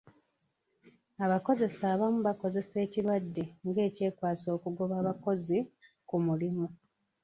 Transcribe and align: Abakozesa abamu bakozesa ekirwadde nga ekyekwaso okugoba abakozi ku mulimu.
Abakozesa 1.25 1.83
abamu 1.93 2.19
bakozesa 2.27 2.75
ekirwadde 2.85 3.43
nga 3.67 3.81
ekyekwaso 3.87 4.47
okugoba 4.57 4.93
abakozi 5.01 5.57
ku 6.07 6.15
mulimu. 6.25 6.67